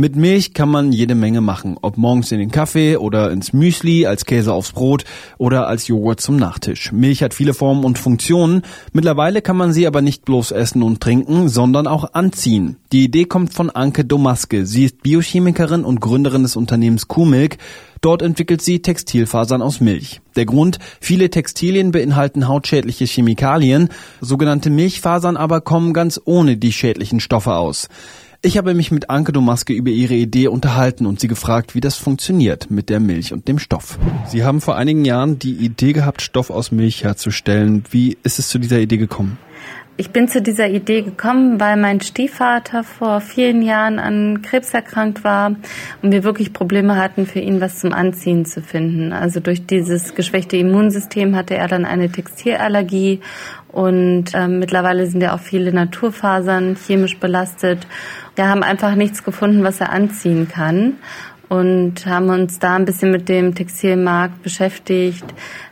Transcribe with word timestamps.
Mit 0.00 0.14
Milch 0.14 0.54
kann 0.54 0.68
man 0.68 0.92
jede 0.92 1.16
Menge 1.16 1.40
machen, 1.40 1.76
ob 1.82 1.96
morgens 1.96 2.30
in 2.30 2.38
den 2.38 2.52
Kaffee 2.52 2.96
oder 2.96 3.32
ins 3.32 3.52
Müsli, 3.52 4.06
als 4.06 4.26
Käse 4.26 4.52
aufs 4.52 4.70
Brot 4.70 5.02
oder 5.38 5.66
als 5.66 5.88
Joghurt 5.88 6.20
zum 6.20 6.36
Nachtisch. 6.36 6.92
Milch 6.92 7.20
hat 7.24 7.34
viele 7.34 7.52
Formen 7.52 7.82
und 7.82 7.98
Funktionen. 7.98 8.62
Mittlerweile 8.92 9.42
kann 9.42 9.56
man 9.56 9.72
sie 9.72 9.88
aber 9.88 10.00
nicht 10.00 10.24
bloß 10.24 10.52
essen 10.52 10.84
und 10.84 11.00
trinken, 11.00 11.48
sondern 11.48 11.88
auch 11.88 12.14
anziehen. 12.14 12.76
Die 12.92 13.02
Idee 13.02 13.24
kommt 13.24 13.52
von 13.52 13.70
Anke 13.70 14.04
Domaske. 14.04 14.66
Sie 14.66 14.84
ist 14.84 15.02
Biochemikerin 15.02 15.82
und 15.82 16.00
Gründerin 16.00 16.44
des 16.44 16.54
Unternehmens 16.54 17.08
Kuhmilk. 17.08 17.58
Dort 18.00 18.22
entwickelt 18.22 18.62
sie 18.62 18.80
Textilfasern 18.80 19.62
aus 19.62 19.80
Milch. 19.80 20.20
Der 20.36 20.46
Grund, 20.46 20.78
viele 21.00 21.28
Textilien 21.28 21.90
beinhalten 21.90 22.46
hautschädliche 22.46 23.06
Chemikalien, 23.06 23.88
sogenannte 24.20 24.70
Milchfasern 24.70 25.36
aber 25.36 25.60
kommen 25.60 25.92
ganz 25.92 26.20
ohne 26.24 26.56
die 26.56 26.72
schädlichen 26.72 27.18
Stoffe 27.18 27.56
aus. 27.56 27.88
Ich 28.40 28.56
habe 28.56 28.72
mich 28.72 28.92
mit 28.92 29.10
Anke 29.10 29.32
Domaske 29.32 29.72
über 29.72 29.90
ihre 29.90 30.14
Idee 30.14 30.46
unterhalten 30.46 31.06
und 31.06 31.18
sie 31.18 31.26
gefragt, 31.26 31.74
wie 31.74 31.80
das 31.80 31.96
funktioniert 31.96 32.70
mit 32.70 32.88
der 32.88 33.00
Milch 33.00 33.32
und 33.32 33.48
dem 33.48 33.58
Stoff. 33.58 33.98
Sie 34.28 34.44
haben 34.44 34.60
vor 34.60 34.76
einigen 34.76 35.04
Jahren 35.04 35.40
die 35.40 35.54
Idee 35.54 35.92
gehabt, 35.92 36.22
Stoff 36.22 36.48
aus 36.48 36.70
Milch 36.70 37.02
herzustellen. 37.02 37.82
Wie 37.90 38.16
ist 38.22 38.38
es 38.38 38.48
zu 38.48 38.60
dieser 38.60 38.78
Idee 38.78 38.98
gekommen? 38.98 39.38
Ich 40.00 40.10
bin 40.10 40.28
zu 40.28 40.40
dieser 40.40 40.68
Idee 40.70 41.02
gekommen, 41.02 41.58
weil 41.58 41.76
mein 41.76 42.00
Stiefvater 42.00 42.84
vor 42.84 43.20
vielen 43.20 43.62
Jahren 43.62 43.98
an 43.98 44.42
Krebs 44.42 44.72
erkrankt 44.72 45.24
war 45.24 45.56
und 46.02 46.12
wir 46.12 46.22
wirklich 46.22 46.52
Probleme 46.52 46.94
hatten, 46.94 47.26
für 47.26 47.40
ihn 47.40 47.60
was 47.60 47.80
zum 47.80 47.92
Anziehen 47.92 48.44
zu 48.44 48.62
finden. 48.62 49.12
Also 49.12 49.40
durch 49.40 49.66
dieses 49.66 50.14
geschwächte 50.14 50.56
Immunsystem 50.56 51.34
hatte 51.34 51.56
er 51.56 51.66
dann 51.66 51.84
eine 51.84 52.12
Textilallergie 52.12 53.18
und 53.68 54.34
äh, 54.34 54.48
mittlerweile 54.48 55.06
sind 55.06 55.20
ja 55.22 55.34
auch 55.34 55.40
viele 55.40 55.72
Naturfasern 55.72 56.76
chemisch 56.76 57.18
belastet. 57.18 57.86
Wir 58.34 58.48
haben 58.48 58.62
einfach 58.62 58.94
nichts 58.94 59.24
gefunden, 59.24 59.62
was 59.62 59.80
er 59.80 59.92
anziehen 59.92 60.48
kann 60.48 60.96
und 61.48 62.04
haben 62.06 62.28
uns 62.28 62.58
da 62.58 62.74
ein 62.74 62.84
bisschen 62.84 63.10
mit 63.10 63.28
dem 63.28 63.54
Textilmarkt 63.54 64.42
beschäftigt. 64.42 65.24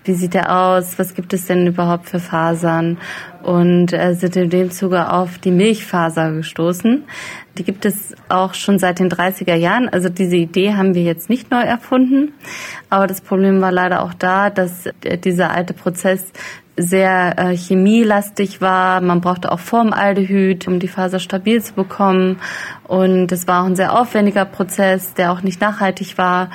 Wie 0.04 0.14
sieht 0.14 0.34
er 0.34 0.56
aus? 0.56 0.98
Was 0.98 1.14
gibt 1.14 1.32
es 1.34 1.46
denn 1.46 1.66
überhaupt 1.66 2.08
für 2.08 2.20
Fasern? 2.20 2.98
Und 3.42 3.92
äh, 3.92 4.14
sind 4.14 4.36
in 4.36 4.50
dem 4.50 4.70
Zuge 4.70 5.12
auf 5.12 5.38
die 5.38 5.50
Milchfaser 5.50 6.32
gestoßen. 6.32 7.04
Die 7.58 7.64
gibt 7.64 7.84
es 7.84 8.14
auch 8.28 8.54
schon 8.54 8.78
seit 8.78 8.98
den 8.98 9.10
30er 9.10 9.54
Jahren. 9.54 9.88
Also 9.88 10.08
diese 10.08 10.36
Idee 10.36 10.74
haben 10.74 10.94
wir 10.94 11.02
jetzt 11.02 11.28
nicht 11.28 11.50
neu 11.50 11.60
erfunden. 11.60 12.32
Aber 12.90 13.06
das 13.06 13.20
Problem 13.20 13.60
war 13.60 13.70
leider 13.70 14.02
auch 14.02 14.14
da, 14.14 14.50
dass 14.50 14.86
äh, 15.04 15.18
dieser 15.18 15.50
alte 15.50 15.74
Prozess 15.74 16.32
sehr 16.76 17.38
äh, 17.38 17.56
chemielastig 17.56 18.60
war. 18.60 19.00
Man 19.00 19.20
brauchte 19.20 19.50
auch 19.50 19.60
Formaldehyd, 19.60 20.68
um 20.68 20.78
die 20.78 20.88
Faser 20.88 21.18
stabil 21.18 21.62
zu 21.62 21.74
bekommen. 21.74 22.38
Und 22.84 23.32
es 23.32 23.46
war 23.46 23.62
auch 23.62 23.66
ein 23.66 23.76
sehr 23.76 23.98
aufwendiger 23.98 24.44
Prozess, 24.44 25.14
der 25.14 25.32
auch 25.32 25.42
nicht 25.42 25.60
nachhaltig 25.60 26.18
war. 26.18 26.50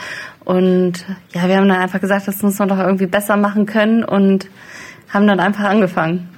Und 0.45 1.05
ja, 1.33 1.47
wir 1.47 1.57
haben 1.57 1.67
dann 1.67 1.79
einfach 1.79 2.01
gesagt, 2.01 2.27
das 2.27 2.41
muss 2.41 2.59
man 2.59 2.69
doch 2.69 2.79
irgendwie 2.79 3.07
besser 3.07 3.37
machen 3.37 3.65
können 3.65 4.03
und 4.03 4.47
haben 5.09 5.27
dann 5.27 5.39
einfach 5.39 5.65
angefangen. 5.65 6.29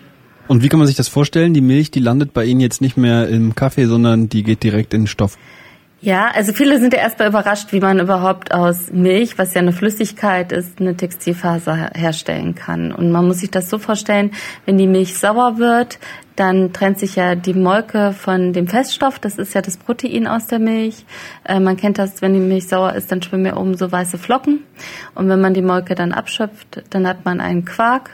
Und 0.48 0.62
wie 0.62 0.70
kann 0.70 0.80
man 0.80 0.88
sich 0.88 0.98
das 0.98 1.08
vorstellen? 1.08 1.54
Die 1.54 1.62
Milch, 1.62 1.92
die 1.92 2.00
landet 2.00 2.34
bei 2.34 2.44
Ihnen 2.46 2.60
jetzt 2.60 2.82
nicht 2.82 2.98
mehr 2.98 3.30
im 3.30 3.56
Kaffee, 3.56 3.86
sondern 3.86 4.28
die 4.30 4.44
geht 4.44 4.64
direkt 4.64 4.94
in 4.94 5.02
den 5.02 5.08
Stoff. 5.08 5.38
Ja, 6.04 6.32
also 6.34 6.52
viele 6.52 6.82
sind 6.82 6.92
ja 6.94 7.00
erstmal 7.00 7.30
überrascht, 7.30 7.72
wie 7.72 7.80
man 7.80 7.98
überhaupt 7.98 8.54
aus 8.54 8.92
Milch, 8.92 9.38
was 9.38 9.54
ja 9.54 9.62
eine 9.62 9.72
Flüssigkeit 9.72 10.52
ist, 10.52 10.82
eine 10.82 10.98
Textilfaser 10.98 11.92
herstellen 11.96 12.56
kann. 12.56 12.92
Und 12.92 13.10
man 13.10 13.26
muss 13.26 13.38
sich 13.40 13.52
das 13.52 13.70
so 13.70 13.78
vorstellen, 13.78 14.32
wenn 14.66 14.78
die 14.78 14.86
Milch 14.86 15.18
sauer 15.18 15.60
wird, 15.60 16.00
dann 16.36 16.74
trennt 16.74 17.00
sich 17.00 17.16
ja 17.16 17.36
die 17.36 17.54
Molke 17.54 18.12
von 18.12 18.52
dem 18.52 18.68
Feststoff, 18.68 19.18
das 19.18 19.38
ist 19.38 19.54
ja 19.54 19.62
das 19.62 19.78
Protein 19.78 20.28
aus 20.28 20.48
der 20.48 20.60
Milch. 20.60 21.06
Äh, 21.46 21.62
man 21.62 21.78
kennt 21.78 21.98
das, 22.00 22.22
wenn 22.22 22.34
die 22.34 22.42
Milch 22.42 22.68
sauer 22.68 22.96
ist, 22.96 23.10
dann 23.10 23.22
schwimmen 23.22 23.46
ja 23.46 23.56
oben 23.56 23.78
so 23.78 23.90
weiße 23.90 24.18
Flocken. 24.18 24.60
Und 25.16 25.30
wenn 25.30 25.40
man 25.40 25.54
die 25.54 25.62
Molke 25.62 25.96
dann 25.96 26.12
abschöpft, 26.12 26.84
dann 26.90 27.08
hat 27.08 27.24
man 27.24 27.40
einen 27.40 27.64
Quark 27.64 28.10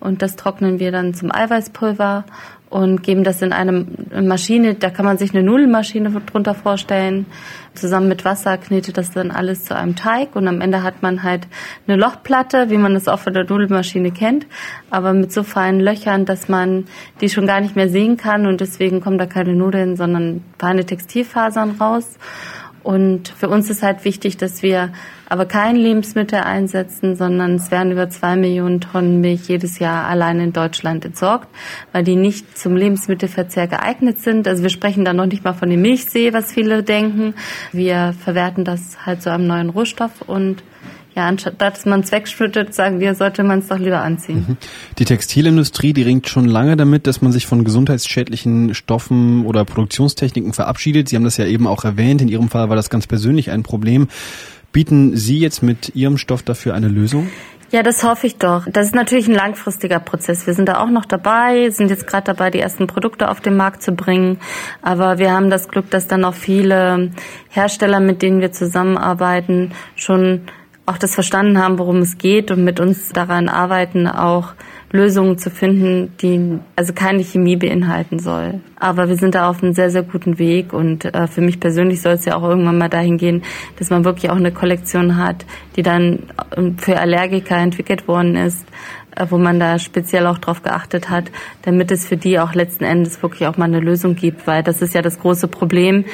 und 0.00 0.22
das 0.22 0.34
trocknen 0.34 0.80
wir 0.80 0.92
dann 0.92 1.14
zum 1.14 1.32
Eiweißpulver 1.32 2.24
und 2.70 3.02
geben 3.02 3.24
das 3.24 3.40
in 3.40 3.52
eine 3.52 3.86
Maschine, 4.22 4.74
da 4.74 4.90
kann 4.90 5.06
man 5.06 5.18
sich 5.18 5.34
eine 5.34 5.42
Nudelmaschine 5.42 6.10
drunter 6.10 6.54
vorstellen. 6.54 7.26
Zusammen 7.74 8.08
mit 8.08 8.24
Wasser 8.24 8.58
knetet 8.58 8.98
das 8.98 9.12
dann 9.12 9.30
alles 9.30 9.64
zu 9.64 9.74
einem 9.74 9.96
Teig 9.96 10.36
und 10.36 10.48
am 10.48 10.60
Ende 10.60 10.82
hat 10.82 11.02
man 11.02 11.22
halt 11.22 11.46
eine 11.86 11.96
Lochplatte, 11.96 12.70
wie 12.70 12.76
man 12.76 12.94
das 12.94 13.08
auch 13.08 13.20
von 13.20 13.32
der 13.32 13.44
Nudelmaschine 13.44 14.10
kennt, 14.10 14.46
aber 14.90 15.12
mit 15.12 15.32
so 15.32 15.42
feinen 15.42 15.80
Löchern, 15.80 16.24
dass 16.24 16.48
man 16.48 16.86
die 17.20 17.28
schon 17.28 17.46
gar 17.46 17.60
nicht 17.60 17.76
mehr 17.76 17.88
sehen 17.88 18.16
kann 18.16 18.46
und 18.46 18.60
deswegen 18.60 19.00
kommen 19.00 19.18
da 19.18 19.26
keine 19.26 19.54
Nudeln, 19.54 19.96
sondern 19.96 20.44
feine 20.58 20.84
Textilfasern 20.84 21.72
raus. 21.80 22.18
Und 22.82 23.28
für 23.28 23.48
uns 23.48 23.70
ist 23.70 23.82
halt 23.82 24.04
wichtig, 24.04 24.36
dass 24.36 24.62
wir 24.62 24.92
aber 25.28 25.46
kein 25.46 25.76
Lebensmittel 25.76 26.40
einsetzen, 26.40 27.14
sondern 27.14 27.56
es 27.56 27.70
werden 27.70 27.92
über 27.92 28.08
zwei 28.08 28.36
Millionen 28.36 28.80
Tonnen 28.80 29.20
Milch 29.20 29.48
jedes 29.48 29.78
Jahr 29.78 30.06
allein 30.06 30.40
in 30.40 30.52
Deutschland 30.52 31.04
entsorgt, 31.04 31.48
weil 31.92 32.02
die 32.02 32.16
nicht 32.16 32.56
zum 32.56 32.76
Lebensmittelverzehr 32.76 33.66
geeignet 33.66 34.20
sind. 34.20 34.48
Also 34.48 34.62
wir 34.62 34.70
sprechen 34.70 35.04
da 35.04 35.12
noch 35.12 35.26
nicht 35.26 35.44
mal 35.44 35.52
von 35.52 35.68
dem 35.68 35.82
Milchsee, 35.82 36.32
was 36.32 36.52
viele 36.52 36.82
denken. 36.82 37.34
Wir 37.72 38.14
verwerten 38.18 38.64
das 38.64 39.04
halt 39.04 39.22
zu 39.22 39.30
einem 39.30 39.46
neuen 39.46 39.68
Rohstoff 39.68 40.22
und 40.26 40.62
ja, 41.18 41.26
anstatt 41.26 41.60
dass 41.60 41.84
man 41.84 42.00
es 42.00 42.12
wegschüttet, 42.12 42.74
sagen 42.74 43.00
wir, 43.00 43.14
sollte 43.16 43.42
man 43.42 43.58
es 43.58 43.66
doch 43.66 43.78
lieber 43.78 44.02
anziehen. 44.02 44.44
Mhm. 44.48 44.56
Die 44.98 45.04
Textilindustrie, 45.04 45.92
die 45.92 46.02
ringt 46.02 46.28
schon 46.28 46.44
lange 46.44 46.76
damit, 46.76 47.08
dass 47.08 47.20
man 47.22 47.32
sich 47.32 47.44
von 47.44 47.64
gesundheitsschädlichen 47.64 48.72
Stoffen 48.72 49.44
oder 49.44 49.64
Produktionstechniken 49.64 50.52
verabschiedet. 50.52 51.08
Sie 51.08 51.16
haben 51.16 51.24
das 51.24 51.36
ja 51.36 51.46
eben 51.46 51.66
auch 51.66 51.84
erwähnt. 51.84 52.22
In 52.22 52.28
Ihrem 52.28 52.48
Fall 52.48 52.68
war 52.68 52.76
das 52.76 52.88
ganz 52.88 53.08
persönlich 53.08 53.50
ein 53.50 53.64
Problem. 53.64 54.06
Bieten 54.72 55.16
Sie 55.16 55.38
jetzt 55.38 55.62
mit 55.62 55.94
Ihrem 55.94 56.18
Stoff 56.18 56.42
dafür 56.42 56.74
eine 56.74 56.88
Lösung? 56.88 57.28
Ja, 57.70 57.82
das 57.82 58.02
hoffe 58.02 58.26
ich 58.26 58.36
doch. 58.36 58.66
Das 58.72 58.86
ist 58.86 58.94
natürlich 58.94 59.28
ein 59.28 59.34
langfristiger 59.34 60.00
Prozess. 60.00 60.46
Wir 60.46 60.54
sind 60.54 60.70
da 60.70 60.80
auch 60.80 60.88
noch 60.88 61.04
dabei, 61.04 61.68
sind 61.68 61.90
jetzt 61.90 62.06
gerade 62.06 62.24
dabei, 62.24 62.50
die 62.50 62.60
ersten 62.60 62.86
Produkte 62.86 63.30
auf 63.30 63.42
den 63.42 63.56
Markt 63.56 63.82
zu 63.82 63.92
bringen. 63.92 64.38
Aber 64.80 65.18
wir 65.18 65.32
haben 65.32 65.50
das 65.50 65.68
Glück, 65.68 65.90
dass 65.90 66.06
dann 66.06 66.24
auch 66.24 66.34
viele 66.34 67.10
Hersteller, 67.50 68.00
mit 68.00 68.22
denen 68.22 68.40
wir 68.40 68.52
zusammenarbeiten, 68.52 69.72
schon 69.96 70.42
auch 70.86 70.96
das 70.96 71.14
verstanden 71.14 71.58
haben, 71.58 71.78
worum 71.78 71.98
es 71.98 72.16
geht 72.16 72.50
und 72.50 72.64
mit 72.64 72.80
uns 72.80 73.10
daran 73.10 73.50
arbeiten, 73.50 74.06
auch 74.06 74.54
Lösungen 74.90 75.36
zu 75.36 75.50
finden, 75.50 76.14
die 76.22 76.58
also 76.74 76.94
keine 76.94 77.22
Chemie 77.22 77.56
beinhalten 77.56 78.18
soll. 78.18 78.62
Aber 78.80 79.08
wir 79.08 79.16
sind 79.16 79.34
da 79.34 79.50
auf 79.50 79.62
einem 79.62 79.74
sehr, 79.74 79.90
sehr 79.90 80.02
guten 80.02 80.38
Weg 80.38 80.72
und 80.72 81.04
äh, 81.04 81.26
für 81.26 81.40
mich 81.40 81.58
persönlich 81.58 82.00
soll 82.00 82.14
es 82.14 82.24
ja 82.24 82.36
auch 82.36 82.44
irgendwann 82.44 82.78
mal 82.78 82.88
dahin 82.88 83.18
gehen, 83.18 83.42
dass 83.78 83.90
man 83.90 84.04
wirklich 84.04 84.30
auch 84.30 84.36
eine 84.36 84.52
Kollektion 84.52 85.16
hat, 85.16 85.44
die 85.76 85.82
dann 85.82 86.24
ähm, 86.56 86.78
für 86.78 86.98
Allergiker 86.98 87.56
entwickelt 87.56 88.06
worden 88.06 88.36
ist, 88.36 88.64
äh, 89.16 89.26
wo 89.30 89.38
man 89.38 89.58
da 89.58 89.78
speziell 89.78 90.26
auch 90.26 90.38
drauf 90.38 90.62
geachtet 90.62 91.10
hat, 91.10 91.30
damit 91.62 91.90
es 91.90 92.06
für 92.06 92.16
die 92.16 92.38
auch 92.38 92.54
letzten 92.54 92.84
Endes 92.84 93.20
wirklich 93.22 93.48
auch 93.48 93.56
mal 93.56 93.64
eine 93.64 93.80
Lösung 93.80 94.14
gibt, 94.14 94.46
weil 94.46 94.62
das 94.62 94.80
ist 94.80 94.94
ja 94.94 95.02
das 95.02 95.18
große 95.18 95.48
Problem. 95.48 96.04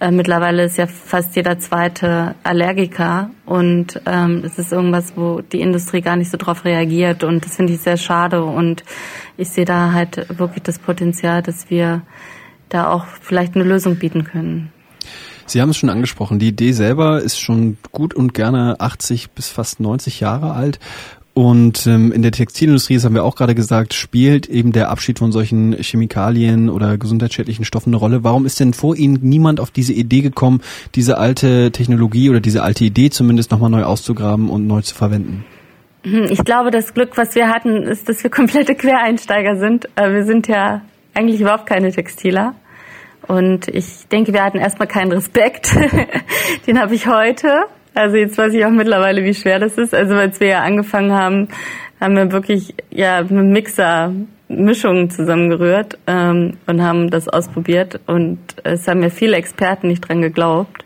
Äh, 0.00 0.10
mittlerweile 0.10 0.64
ist 0.64 0.78
ja 0.78 0.86
fast 0.86 1.36
jeder 1.36 1.58
zweite 1.58 2.34
Allergiker 2.42 3.30
und 3.44 4.00
ähm, 4.06 4.44
ist 4.44 4.72
irgendwas, 4.72 5.12
wo 5.16 5.40
die 5.40 5.60
Industrie 5.60 6.00
gar 6.00 6.16
nicht 6.16 6.30
so 6.30 6.38
drauf 6.38 6.64
reagiert 6.64 7.22
und 7.22 7.44
das 7.44 7.56
finde 7.56 7.74
ich 7.74 7.80
sehr 7.80 7.98
schade 7.98 8.42
und 8.42 8.82
ich 9.36 9.50
sehe 9.50 9.64
da 9.64 9.92
halt 9.92 10.38
wirklich 10.38 10.62
das 10.62 10.78
Potenzial, 10.78 11.42
dass 11.42 11.68
wir 11.68 12.02
da 12.68 12.90
auch 12.90 13.04
vielleicht 13.20 13.54
eine 13.54 13.64
Lösung 13.64 13.96
bieten 13.96 14.24
können. 14.24 14.72
Sie 15.46 15.60
haben 15.60 15.70
es 15.70 15.76
schon 15.76 15.90
angesprochen, 15.90 16.38
die 16.38 16.48
Idee 16.48 16.72
selber 16.72 17.20
ist 17.20 17.38
schon 17.38 17.76
gut 17.92 18.14
und 18.14 18.32
gerne 18.32 18.76
80 18.80 19.30
bis 19.32 19.48
fast 19.48 19.78
90 19.78 20.20
Jahre 20.20 20.52
alt 20.52 20.78
und 21.34 21.88
ähm, 21.88 22.12
in 22.12 22.22
der 22.22 22.30
Textilindustrie, 22.30 22.94
das 22.94 23.04
haben 23.04 23.14
wir 23.16 23.24
auch 23.24 23.34
gerade 23.34 23.56
gesagt, 23.56 23.92
spielt 23.92 24.48
eben 24.48 24.70
der 24.70 24.88
Abschied 24.88 25.18
von 25.18 25.32
solchen 25.32 25.72
Chemikalien 25.72 26.70
oder 26.70 26.96
gesundheitsschädlichen 26.96 27.64
Stoffen 27.64 27.90
eine 27.90 27.96
Rolle. 27.96 28.22
Warum 28.22 28.46
ist 28.46 28.60
denn 28.60 28.72
vor 28.72 28.94
Ihnen 28.94 29.18
niemand 29.20 29.58
auf 29.58 29.72
diese 29.72 29.92
Idee 29.92 30.20
gekommen, 30.20 30.60
diese 30.94 31.18
alte 31.18 31.72
Technologie 31.72 32.30
oder 32.30 32.38
diese 32.38 32.62
alte 32.62 32.84
Idee 32.84 33.10
zumindest 33.10 33.50
nochmal 33.50 33.68
neu 33.68 33.82
auszugraben 33.82 34.48
und 34.48 34.68
neu 34.68 34.80
zu 34.82 34.94
verwenden? 34.94 35.44
Hm, 36.04 36.28
ich 36.30 36.44
glaube, 36.44 36.70
das 36.70 36.94
Glück, 36.94 37.16
was 37.16 37.34
wir 37.34 37.48
hatten, 37.48 37.82
ist, 37.82 38.08
dass 38.08 38.22
wir 38.22 38.30
komplette 38.30 38.76
Quereinsteiger 38.76 39.56
sind. 39.56 39.88
Äh, 39.96 40.12
wir 40.12 40.24
sind 40.24 40.46
ja 40.46 40.82
eigentlich 41.14 41.40
überhaupt 41.40 41.66
keine 41.66 41.90
Textiler. 41.90 42.54
Und 43.26 43.68
ich 43.68 44.06
denke, 44.08 44.32
wir 44.32 44.44
hatten 44.44 44.58
erstmal 44.58 44.88
keinen 44.88 45.12
Respekt. 45.12 45.74
Den 46.66 46.80
habe 46.80 46.94
ich 46.94 47.06
heute. 47.06 47.64
Also 47.94 48.16
jetzt 48.16 48.36
weiß 48.36 48.52
ich 48.54 48.64
auch 48.66 48.70
mittlerweile, 48.70 49.24
wie 49.24 49.34
schwer 49.34 49.58
das 49.58 49.78
ist. 49.78 49.94
Also 49.94 50.14
als 50.14 50.40
wir 50.40 50.48
ja 50.48 50.62
angefangen 50.62 51.12
haben, 51.12 51.48
haben 52.00 52.16
wir 52.16 52.32
wirklich 52.32 52.74
ja 52.90 53.22
mit 53.22 53.46
Mixer 53.46 54.12
Mischungen 54.48 55.10
zusammengerührt 55.10 55.98
ähm, 56.06 56.58
und 56.66 56.82
haben 56.82 57.10
das 57.10 57.28
ausprobiert. 57.28 58.00
Und 58.06 58.38
es 58.62 58.86
haben 58.88 59.02
ja 59.02 59.10
viele 59.10 59.36
Experten 59.36 59.88
nicht 59.88 60.06
dran 60.06 60.20
geglaubt. 60.20 60.84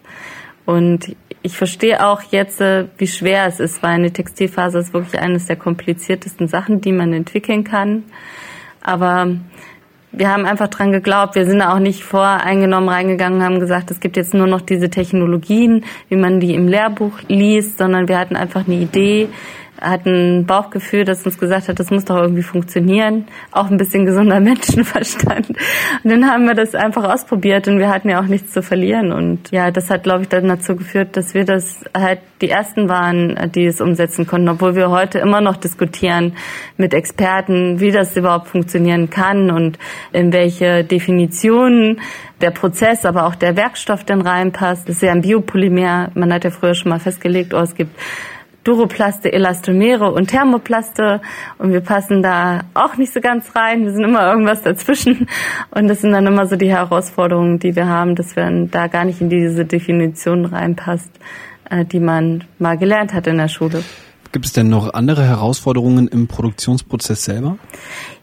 Und 0.64 1.16
ich 1.42 1.56
verstehe 1.56 2.06
auch 2.06 2.22
jetzt, 2.30 2.60
äh, 2.60 2.86
wie 2.98 3.06
schwer 3.06 3.46
es 3.46 3.58
ist, 3.58 3.82
weil 3.82 3.92
eine 3.92 4.12
Textilfaser 4.12 4.80
ist 4.80 4.92
wirklich 4.92 5.20
eines 5.20 5.46
der 5.46 5.56
kompliziertesten 5.56 6.46
Sachen, 6.46 6.80
die 6.80 6.92
man 6.92 7.12
entwickeln 7.12 7.64
kann. 7.64 8.04
Aber 8.80 9.36
wir 10.12 10.30
haben 10.30 10.46
einfach 10.46 10.68
dran 10.68 10.92
geglaubt. 10.92 11.34
Wir 11.34 11.46
sind 11.46 11.60
auch 11.62 11.78
nicht 11.78 12.02
voreingenommen 12.02 12.88
reingegangen, 12.88 13.42
haben 13.42 13.60
gesagt, 13.60 13.90
es 13.90 14.00
gibt 14.00 14.16
jetzt 14.16 14.34
nur 14.34 14.46
noch 14.46 14.60
diese 14.60 14.90
Technologien, 14.90 15.84
wie 16.08 16.16
man 16.16 16.40
die 16.40 16.54
im 16.54 16.68
Lehrbuch 16.68 17.12
liest, 17.28 17.78
sondern 17.78 18.08
wir 18.08 18.18
hatten 18.18 18.36
einfach 18.36 18.66
eine 18.66 18.76
Idee, 18.76 19.28
hatten 19.80 20.40
ein 20.40 20.46
Bauchgefühl, 20.46 21.04
das 21.04 21.24
uns 21.24 21.38
gesagt 21.38 21.68
hat, 21.68 21.78
das 21.78 21.90
muss 21.90 22.04
doch 22.04 22.16
irgendwie 22.16 22.42
funktionieren. 22.42 23.26
Auch 23.52 23.70
ein 23.70 23.76
bisschen 23.76 24.06
gesunder 24.06 24.40
Menschenverstand. 24.40 25.48
Und 25.48 26.10
dann 26.10 26.30
haben 26.30 26.46
wir 26.46 26.54
das 26.54 26.74
einfach 26.74 27.04
ausprobiert 27.04 27.68
und 27.68 27.78
wir 27.78 27.88
hatten 27.88 28.08
ja 28.08 28.20
auch 28.20 28.26
nichts 28.26 28.52
zu 28.52 28.62
verlieren. 28.62 29.12
Und 29.12 29.50
ja, 29.50 29.70
das 29.70 29.90
hat, 29.90 30.02
glaube 30.02 30.22
ich, 30.22 30.28
dann 30.28 30.48
dazu 30.48 30.76
geführt, 30.76 31.16
dass 31.16 31.34
wir 31.34 31.44
das 31.44 31.84
halt 31.96 32.20
die 32.40 32.50
ersten 32.50 32.88
waren, 32.88 33.50
die 33.54 33.66
es 33.66 33.80
umsetzen 33.80 34.26
konnten, 34.26 34.48
obwohl 34.48 34.76
wir 34.76 34.90
heute 34.90 35.18
immer 35.18 35.40
noch 35.40 35.56
diskutieren 35.56 36.34
mit 36.76 36.94
Experten, 36.94 37.80
wie 37.80 37.90
das 37.90 38.16
überhaupt 38.16 38.48
funktionieren 38.48 39.10
kann 39.10 39.50
und 39.50 39.78
in 40.12 40.32
welche 40.32 40.84
Definitionen 40.84 42.00
der 42.40 42.50
Prozess, 42.50 43.04
aber 43.04 43.26
auch 43.26 43.34
der 43.34 43.56
Werkstoff 43.56 44.04
denn 44.04 44.20
reinpasst. 44.20 44.88
Das 44.88 44.96
ist 44.96 45.02
ja 45.02 45.12
ein 45.12 45.22
Biopolymer. 45.22 46.10
Man 46.14 46.32
hat 46.32 46.44
ja 46.44 46.50
früher 46.50 46.74
schon 46.74 46.90
mal 46.90 47.00
festgelegt, 47.00 47.52
oh, 47.54 47.60
es 47.60 47.74
gibt 47.74 47.98
Duroplaste, 48.64 49.32
Elastomere 49.32 50.12
und 50.12 50.28
Thermoplaste 50.28 51.20
und 51.58 51.72
wir 51.72 51.80
passen 51.80 52.22
da 52.22 52.64
auch 52.74 52.96
nicht 52.96 53.12
so 53.12 53.20
ganz 53.20 53.54
rein. 53.56 53.84
Wir 53.84 53.92
sind 53.92 54.04
immer 54.04 54.30
irgendwas 54.30 54.62
dazwischen 54.62 55.28
und 55.70 55.88
das 55.88 56.00
sind 56.00 56.12
dann 56.12 56.26
immer 56.26 56.46
so 56.46 56.56
die 56.56 56.70
Herausforderungen, 56.70 57.58
die 57.58 57.74
wir 57.76 57.86
haben, 57.86 58.14
dass 58.14 58.36
wir 58.36 58.50
da 58.70 58.86
gar 58.88 59.04
nicht 59.04 59.20
in 59.20 59.30
diese 59.30 59.64
Definition 59.64 60.44
reinpasst, 60.44 61.10
äh, 61.70 61.84
die 61.84 62.00
man 62.00 62.44
mal 62.58 62.76
gelernt 62.76 63.14
hat 63.14 63.26
in 63.26 63.38
der 63.38 63.48
Schule. 63.48 63.82
Gibt 64.32 64.44
es 64.44 64.52
denn 64.52 64.68
noch 64.68 64.92
andere 64.92 65.24
Herausforderungen 65.24 66.08
im 66.08 66.28
Produktionsprozess 66.28 67.24
selber? 67.24 67.56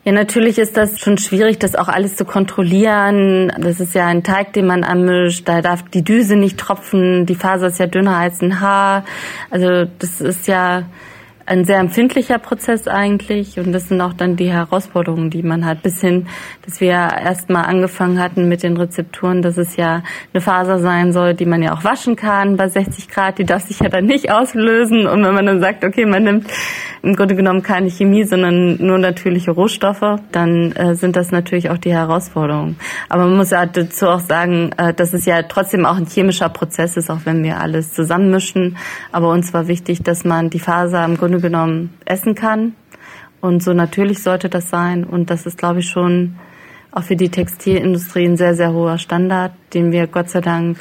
Ja, 0.04 0.12
natürlich 0.12 0.60
ist 0.60 0.78
das 0.78 1.00
schon 1.00 1.18
schwierig, 1.18 1.58
das 1.58 1.76
auch 1.76 1.88
alles 1.88 2.16
zu 2.16 2.26
kontrollieren. 2.26 3.52
Das 3.60 3.80
ist 3.80 3.96
ja 3.96 4.06
ein 4.06 4.24
Teig, 4.24 4.54
den 4.54 4.68
man 4.68 4.84
anmischt. 4.84 5.48
Da 5.48 5.64
darf 5.64 5.82
die 5.90 6.04
Düse 6.04 6.36
nicht 6.36 6.60
tropfen. 6.60 7.26
Die 7.26 7.34
Faser 7.34 7.68
ist 7.68 7.80
ja 7.80 7.88
dünner 7.88 8.18
als 8.18 8.42
ein 8.42 8.60
Haar. 8.60 9.04
Also 9.50 9.86
das 9.98 10.22
ist 10.22 10.48
ja 10.48 10.84
ein 11.46 11.64
sehr 11.64 11.80
empfindlicher 11.80 12.40
Prozess 12.40 12.88
eigentlich 12.88 13.60
und 13.60 13.72
das 13.72 13.90
sind 13.90 14.02
auch 14.02 14.14
dann 14.14 14.36
die 14.36 14.52
Herausforderungen, 14.52 15.30
die 15.30 15.44
man 15.44 15.66
hat, 15.66 15.84
bis 15.84 16.02
hin, 16.02 16.28
dass 16.66 16.82
wir 16.82 16.92
erstmal 16.92 17.66
angefangen 17.66 18.20
hatten 18.20 18.48
mit 18.48 18.64
den 18.64 18.78
Rezepturen, 18.78 19.42
dass 19.42 19.58
es 19.58 19.76
ja 19.76 20.02
eine 20.34 20.42
Faser 20.42 20.80
sein 20.80 21.14
soll, 21.14 21.36
die 21.36 21.46
man 21.46 21.62
ja 21.62 21.74
auch 21.74 21.84
waschen 21.84 22.16
kann 22.16 22.58
bei 22.58 22.68
60 22.68 23.10
Grad, 23.10 23.38
die 23.38 23.46
darf 23.46 23.64
sich 23.68 23.80
ja 23.80 23.90
dann 23.90 24.06
nicht 24.06 24.32
auslösen 24.32 25.06
und 25.06 25.24
wenn 25.24 25.34
man 25.36 25.46
dann 25.46 25.60
sagt, 25.60 25.84
okay, 25.84 26.06
man 26.06 26.24
nimmt 26.24 26.48
im 27.06 27.16
Grunde 27.16 27.36
genommen 27.36 27.62
keine 27.62 27.92
Chemie, 27.92 28.24
sondern 28.24 28.78
nur 28.84 28.98
natürliche 28.98 29.52
Rohstoffe, 29.52 30.20
dann 30.32 30.72
äh, 30.72 30.96
sind 30.96 31.16
das 31.16 31.30
natürlich 31.30 31.70
auch 31.70 31.78
die 31.78 31.94
Herausforderungen. 31.94 32.78
Aber 33.10 33.26
man 33.26 33.38
muss 33.38 33.52
ja 33.52 33.68
dazu 33.68 34.08
auch 34.08 34.22
sagen, 34.22 34.72
äh, 34.78 34.92
dass 34.92 35.14
es 35.14 35.26
ja 35.26 35.44
trotzdem 35.44 35.86
auch 35.86 35.98
ein 35.98 36.08
chemischer 36.08 36.50
Prozess 36.50 36.98
ist, 36.98 37.12
auch 37.12 37.20
wenn 37.26 37.44
wir 37.44 37.60
alles 37.60 37.94
zusammenmischen. 37.94 38.78
Aber 39.12 39.30
uns 39.30 39.54
war 39.54 39.68
wichtig, 39.68 40.02
dass 40.02 40.26
man 40.26 40.50
die 40.50 40.60
Faser 40.60 41.06
im 41.06 41.16
Grunde 41.16 41.35
genommen 41.40 41.94
essen 42.06 42.36
kann. 42.36 42.76
Und 43.42 43.62
so 43.62 43.74
natürlich 43.74 44.24
sollte 44.24 44.50
das 44.50 44.70
sein. 44.70 45.04
Und 45.04 45.30
das 45.30 45.46
ist, 45.46 45.58
glaube 45.58 45.80
ich, 45.80 45.90
schon 45.90 46.36
auch 46.92 47.04
für 47.04 47.16
die 47.16 47.30
Textilindustrie 47.30 48.26
ein 48.26 48.38
sehr, 48.38 48.56
sehr 48.56 48.74
hoher 48.74 48.98
Standard, 48.98 49.52
den 49.74 49.92
wir 49.92 50.08
Gott 50.08 50.30
sei 50.30 50.42
Dank 50.42 50.80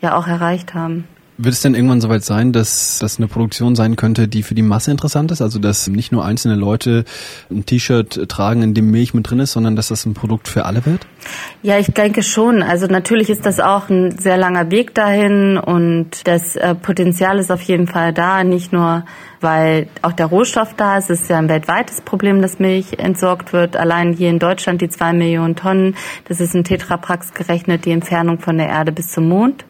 ja 0.00 0.16
auch 0.16 0.26
erreicht 0.26 0.74
haben. 0.74 1.06
Wird 1.36 1.52
es 1.52 1.62
denn 1.62 1.74
irgendwann 1.74 2.00
soweit 2.00 2.22
sein, 2.22 2.52
dass 2.52 3.00
das 3.00 3.18
eine 3.18 3.26
Produktion 3.26 3.74
sein 3.74 3.96
könnte, 3.96 4.28
die 4.28 4.44
für 4.44 4.54
die 4.54 4.62
Masse 4.62 4.92
interessant 4.92 5.32
ist? 5.32 5.42
Also 5.42 5.58
dass 5.58 5.88
nicht 5.88 6.12
nur 6.12 6.24
einzelne 6.24 6.54
Leute 6.54 7.04
ein 7.50 7.66
T-Shirt 7.66 8.28
tragen, 8.28 8.62
in 8.62 8.72
dem 8.72 8.92
Milch 8.92 9.14
mit 9.14 9.28
drin 9.28 9.40
ist, 9.40 9.50
sondern 9.50 9.74
dass 9.74 9.88
das 9.88 10.06
ein 10.06 10.14
Produkt 10.14 10.46
für 10.46 10.64
alle 10.64 10.86
wird? 10.86 11.08
Ja, 11.62 11.76
ich 11.76 11.88
denke 11.88 12.22
schon. 12.22 12.62
Also 12.62 12.86
natürlich 12.86 13.30
ist 13.30 13.44
das 13.46 13.58
auch 13.58 13.88
ein 13.88 14.16
sehr 14.16 14.36
langer 14.36 14.70
Weg 14.70 14.94
dahin 14.94 15.58
und 15.58 16.24
das 16.24 16.54
äh, 16.54 16.76
Potenzial 16.76 17.40
ist 17.40 17.50
auf 17.50 17.62
jeden 17.62 17.88
Fall 17.88 18.12
da. 18.12 18.44
Nicht 18.44 18.72
nur, 18.72 19.04
weil 19.40 19.88
auch 20.02 20.12
der 20.12 20.26
Rohstoff 20.26 20.74
da 20.74 20.98
ist. 20.98 21.10
Es 21.10 21.22
ist 21.22 21.30
ja 21.30 21.38
ein 21.38 21.48
weltweites 21.48 22.00
Problem, 22.00 22.42
dass 22.42 22.60
Milch 22.60 23.00
entsorgt 23.00 23.52
wird. 23.52 23.76
Allein 23.76 24.12
hier 24.12 24.30
in 24.30 24.38
Deutschland 24.38 24.80
die 24.80 24.88
zwei 24.88 25.12
Millionen 25.12 25.56
Tonnen. 25.56 25.96
Das 26.28 26.40
ist 26.40 26.54
in 26.54 26.62
Tetraprax 26.62 27.34
gerechnet 27.34 27.86
die 27.86 27.90
Entfernung 27.90 28.38
von 28.38 28.56
der 28.56 28.68
Erde 28.68 28.92
bis 28.92 29.08
zum 29.08 29.28
Mond. 29.28 29.64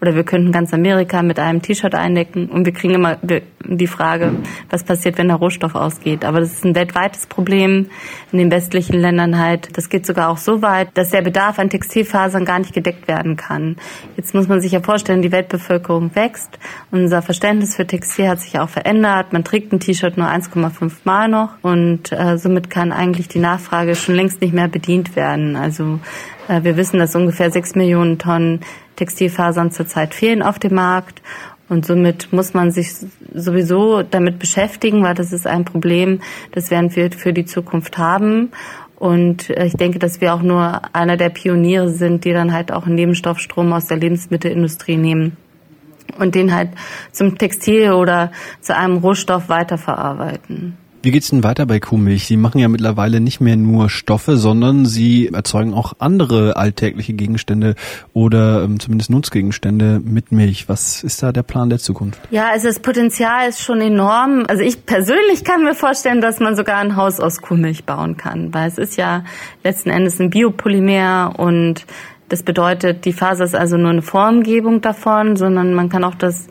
Oder 0.00 0.14
wir 0.14 0.24
könnten 0.24 0.52
ganz 0.52 0.72
Amerika 0.72 1.22
mit 1.22 1.38
einem 1.38 1.62
T-Shirt 1.62 1.94
eindecken 1.94 2.48
und 2.48 2.64
wir 2.64 2.72
kriegen 2.72 2.94
immer 2.94 3.18
die 3.64 3.86
Frage, 3.86 4.36
was 4.68 4.84
passiert, 4.84 5.18
wenn 5.18 5.28
der 5.28 5.36
Rohstoff 5.36 5.74
ausgeht. 5.74 6.24
Aber 6.24 6.40
das 6.40 6.52
ist 6.52 6.64
ein 6.64 6.74
weltweites 6.74 7.26
Problem 7.26 7.86
in 8.32 8.38
den 8.38 8.50
westlichen 8.50 8.98
Ländern 8.98 9.38
halt. 9.38 9.76
Das 9.76 9.88
geht 9.88 10.06
sogar 10.06 10.28
auch 10.28 10.38
so 10.38 10.62
weit, 10.62 10.88
dass 10.94 11.10
der 11.10 11.22
Bedarf 11.22 11.58
an 11.58 11.70
Textilfasern 11.70 12.44
gar 12.44 12.58
nicht 12.58 12.72
gedeckt 12.72 13.08
werden 13.08 13.36
kann. 13.36 13.76
Jetzt 14.16 14.34
muss 14.34 14.48
man 14.48 14.60
sich 14.60 14.72
ja 14.72 14.80
vorstellen, 14.80 15.22
die 15.22 15.32
Weltbevölkerung 15.32 16.14
wächst. 16.14 16.58
Unser 16.90 17.22
Verständnis 17.22 17.76
für 17.76 17.86
Textil 17.86 18.28
hat 18.28 18.40
sich 18.40 18.58
auch 18.58 18.68
verändert. 18.68 19.32
Man 19.32 19.44
trägt 19.44 19.72
ein 19.72 19.80
T-Shirt 19.80 20.16
nur 20.16 20.28
1,5 20.28 20.92
Mal 21.04 21.28
noch 21.28 21.50
und 21.62 22.12
äh, 22.12 22.38
somit 22.38 22.70
kann 22.70 22.92
eigentlich 22.92 23.28
die 23.28 23.38
Nachfrage 23.38 23.94
schon 23.94 24.14
längst 24.14 24.40
nicht 24.40 24.54
mehr 24.54 24.68
bedient 24.68 25.16
werden. 25.16 25.56
Also 25.56 26.00
wir 26.62 26.76
wissen, 26.76 26.98
dass 26.98 27.14
ungefähr 27.14 27.50
6 27.50 27.74
Millionen 27.74 28.18
Tonnen 28.18 28.60
Textilfasern 28.96 29.70
zurzeit 29.70 30.14
fehlen 30.14 30.42
auf 30.42 30.58
dem 30.58 30.74
Markt. 30.74 31.22
Und 31.68 31.86
somit 31.86 32.32
muss 32.32 32.52
man 32.52 32.72
sich 32.72 32.92
sowieso 33.32 34.02
damit 34.02 34.40
beschäftigen, 34.40 35.04
weil 35.04 35.14
das 35.14 35.32
ist 35.32 35.46
ein 35.46 35.64
Problem, 35.64 36.20
das 36.50 36.70
werden 36.70 36.94
wir 36.96 37.12
für 37.12 37.32
die 37.32 37.44
Zukunft 37.44 37.96
haben. 37.96 38.50
Und 38.96 39.50
äh, 39.50 39.66
ich 39.66 39.74
denke, 39.74 39.98
dass 39.98 40.20
wir 40.20 40.34
auch 40.34 40.42
nur 40.42 40.82
einer 40.92 41.16
der 41.16 41.30
Pioniere 41.30 41.88
sind, 41.88 42.24
die 42.24 42.32
dann 42.32 42.52
halt 42.52 42.72
auch 42.72 42.86
einen 42.86 42.96
Nebenstoffstrom 42.96 43.72
aus 43.72 43.86
der 43.86 43.98
Lebensmittelindustrie 43.98 44.96
nehmen 44.96 45.36
und 46.18 46.34
den 46.34 46.54
halt 46.54 46.70
zum 47.12 47.38
Textil 47.38 47.92
oder 47.92 48.32
zu 48.60 48.76
einem 48.76 48.98
Rohstoff 48.98 49.48
weiterverarbeiten. 49.48 50.76
Wie 51.02 51.12
geht's 51.12 51.30
denn 51.30 51.42
weiter 51.42 51.64
bei 51.64 51.80
Kuhmilch? 51.80 52.26
Sie 52.26 52.36
machen 52.36 52.58
ja 52.58 52.68
mittlerweile 52.68 53.20
nicht 53.20 53.40
mehr 53.40 53.56
nur 53.56 53.88
Stoffe, 53.88 54.36
sondern 54.36 54.84
Sie 54.84 55.28
erzeugen 55.32 55.72
auch 55.72 55.94
andere 55.98 56.56
alltägliche 56.56 57.14
Gegenstände 57.14 57.74
oder 58.12 58.64
ähm, 58.64 58.78
zumindest 58.78 59.08
Nutzgegenstände 59.08 60.02
mit 60.04 60.30
Milch. 60.30 60.68
Was 60.68 61.02
ist 61.02 61.22
da 61.22 61.32
der 61.32 61.42
Plan 61.42 61.70
der 61.70 61.78
Zukunft? 61.78 62.20
Ja, 62.30 62.50
also 62.50 62.68
das 62.68 62.80
Potenzial 62.80 63.48
ist 63.48 63.62
schon 63.62 63.80
enorm. 63.80 64.44
Also 64.46 64.62
ich 64.62 64.84
persönlich 64.84 65.42
kann 65.42 65.64
mir 65.64 65.74
vorstellen, 65.74 66.20
dass 66.20 66.38
man 66.38 66.54
sogar 66.54 66.76
ein 66.76 66.96
Haus 66.96 67.18
aus 67.18 67.40
Kuhmilch 67.40 67.84
bauen 67.84 68.18
kann, 68.18 68.52
weil 68.52 68.68
es 68.68 68.76
ist 68.76 68.98
ja 68.98 69.24
letzten 69.64 69.88
Endes 69.88 70.20
ein 70.20 70.28
Biopolymer 70.28 71.32
und 71.38 71.86
das 72.28 72.42
bedeutet, 72.42 73.06
die 73.06 73.14
Faser 73.14 73.44
ist 73.44 73.56
also 73.56 73.78
nur 73.78 73.90
eine 73.90 74.02
Formgebung 74.02 74.82
davon, 74.82 75.36
sondern 75.36 75.72
man 75.72 75.88
kann 75.88 76.04
auch 76.04 76.14
das 76.14 76.46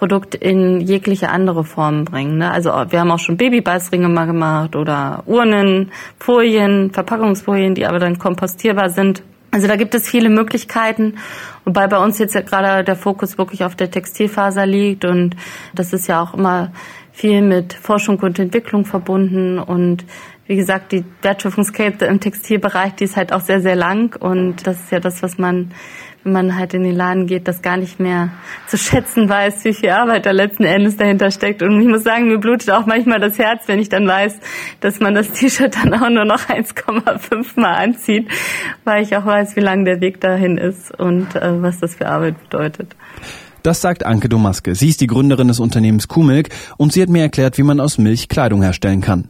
Produkt 0.00 0.34
in 0.34 0.80
jegliche 0.80 1.28
andere 1.28 1.62
Formen 1.62 2.06
bringen. 2.06 2.38
Ne? 2.38 2.50
Also 2.50 2.70
wir 2.70 3.00
haben 3.00 3.10
auch 3.10 3.18
schon 3.18 3.36
Babybeißringe 3.36 4.08
mal 4.08 4.24
gemacht 4.24 4.74
oder 4.74 5.22
Urnen, 5.26 5.92
Folien, 6.18 6.90
Verpackungsfolien, 6.90 7.74
die 7.74 7.84
aber 7.84 7.98
dann 7.98 8.18
kompostierbar 8.18 8.88
sind. 8.88 9.22
Also 9.50 9.68
da 9.68 9.76
gibt 9.76 9.94
es 9.94 10.08
viele 10.08 10.30
Möglichkeiten, 10.30 11.18
wobei 11.66 11.86
bei 11.86 11.98
uns 11.98 12.18
jetzt 12.18 12.34
ja 12.34 12.40
gerade 12.40 12.82
der 12.82 12.96
Fokus 12.96 13.36
wirklich 13.36 13.62
auf 13.62 13.76
der 13.76 13.90
Textilfaser 13.90 14.64
liegt 14.64 15.04
und 15.04 15.36
das 15.74 15.92
ist 15.92 16.06
ja 16.06 16.22
auch 16.22 16.32
immer 16.32 16.72
viel 17.12 17.42
mit 17.42 17.74
Forschung 17.74 18.18
und 18.20 18.38
Entwicklung 18.38 18.86
verbunden 18.86 19.58
und 19.58 20.06
wie 20.46 20.56
gesagt, 20.56 20.92
die 20.92 21.04
Wertschöpfungskette 21.20 22.06
im 22.06 22.20
Textilbereich, 22.20 22.94
die 22.94 23.04
ist 23.04 23.16
halt 23.18 23.34
auch 23.34 23.40
sehr, 23.42 23.60
sehr 23.60 23.76
lang 23.76 24.16
und 24.18 24.66
das 24.66 24.80
ist 24.80 24.92
ja 24.92 24.98
das, 24.98 25.22
was 25.22 25.36
man, 25.36 25.72
wenn 26.24 26.32
man 26.32 26.56
halt 26.56 26.74
in 26.74 26.82
den 26.82 26.94
Laden 26.94 27.26
geht, 27.26 27.48
das 27.48 27.62
gar 27.62 27.76
nicht 27.76 27.98
mehr 27.98 28.30
zu 28.66 28.76
schätzen 28.76 29.28
weiß, 29.28 29.64
wie 29.64 29.72
viel 29.72 29.90
Arbeit 29.90 30.26
da 30.26 30.32
letzten 30.32 30.64
Endes 30.64 30.96
dahinter 30.96 31.30
steckt. 31.30 31.62
Und 31.62 31.80
ich 31.80 31.88
muss 31.88 32.04
sagen, 32.04 32.28
mir 32.28 32.38
blutet 32.38 32.70
auch 32.70 32.86
manchmal 32.86 33.20
das 33.20 33.38
Herz, 33.38 33.62
wenn 33.66 33.78
ich 33.78 33.88
dann 33.88 34.06
weiß, 34.06 34.38
dass 34.80 35.00
man 35.00 35.14
das 35.14 35.30
T-Shirt 35.32 35.76
dann 35.76 35.94
auch 35.94 36.10
nur 36.10 36.24
noch 36.24 36.48
1,5 36.48 37.60
Mal 37.60 37.74
anzieht, 37.74 38.28
weil 38.84 39.02
ich 39.02 39.16
auch 39.16 39.24
weiß, 39.24 39.56
wie 39.56 39.60
lang 39.60 39.84
der 39.84 40.00
Weg 40.00 40.20
dahin 40.20 40.58
ist 40.58 40.90
und 40.98 41.34
äh, 41.36 41.62
was 41.62 41.78
das 41.78 41.94
für 41.94 42.08
Arbeit 42.08 42.40
bedeutet. 42.42 42.94
Das 43.62 43.80
sagt 43.80 44.06
Anke 44.06 44.28
Domaske. 44.28 44.74
Sie 44.74 44.88
ist 44.88 45.00
die 45.00 45.06
Gründerin 45.06 45.48
des 45.48 45.60
Unternehmens 45.60 46.08
Kuhmilk 46.08 46.48
und 46.78 46.92
sie 46.92 47.02
hat 47.02 47.10
mir 47.10 47.22
erklärt, 47.22 47.58
wie 47.58 47.62
man 47.62 47.80
aus 47.80 47.98
Milch 47.98 48.28
Kleidung 48.28 48.62
herstellen 48.62 49.02
kann. 49.02 49.28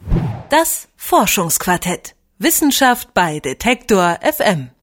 Das 0.49 0.87
Forschungsquartett. 0.95 2.15
Wissenschaft 2.39 3.13
bei 3.13 3.39
Detektor 3.39 4.17
FM. 4.21 4.71